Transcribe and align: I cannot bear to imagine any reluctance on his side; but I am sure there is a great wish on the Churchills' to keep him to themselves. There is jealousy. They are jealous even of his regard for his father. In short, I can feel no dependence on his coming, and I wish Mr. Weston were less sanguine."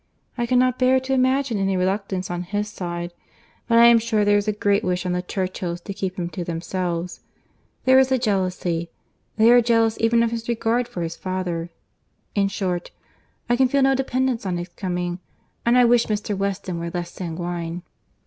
I 0.35 0.47
cannot 0.47 0.79
bear 0.79 0.99
to 0.99 1.13
imagine 1.13 1.59
any 1.59 1.77
reluctance 1.77 2.31
on 2.31 2.41
his 2.41 2.67
side; 2.69 3.13
but 3.67 3.77
I 3.77 3.85
am 3.85 3.99
sure 3.99 4.25
there 4.25 4.39
is 4.39 4.47
a 4.47 4.51
great 4.51 4.83
wish 4.83 5.05
on 5.05 5.11
the 5.11 5.21
Churchills' 5.21 5.79
to 5.81 5.93
keep 5.93 6.17
him 6.17 6.27
to 6.29 6.43
themselves. 6.43 7.19
There 7.85 7.99
is 7.99 8.09
jealousy. 8.09 8.89
They 9.37 9.51
are 9.51 9.61
jealous 9.61 9.97
even 9.99 10.23
of 10.23 10.31
his 10.31 10.49
regard 10.49 10.87
for 10.87 11.03
his 11.03 11.15
father. 11.15 11.69
In 12.33 12.47
short, 12.47 12.89
I 13.47 13.55
can 13.55 13.67
feel 13.67 13.83
no 13.83 13.93
dependence 13.93 14.43
on 14.43 14.57
his 14.57 14.69
coming, 14.69 15.19
and 15.67 15.77
I 15.77 15.85
wish 15.85 16.07
Mr. 16.07 16.35
Weston 16.35 16.79
were 16.79 16.89
less 16.89 17.11
sanguine." 17.11 17.83